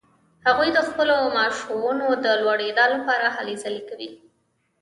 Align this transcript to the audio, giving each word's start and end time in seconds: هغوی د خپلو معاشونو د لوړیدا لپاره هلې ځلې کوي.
هغوی 0.45 0.69
د 0.73 0.79
خپلو 0.89 1.17
معاشونو 1.35 2.07
د 2.25 2.25
لوړیدا 2.41 2.85
لپاره 2.93 3.27
هلې 3.35 3.55
ځلې 3.63 3.81
کوي. 3.89 4.09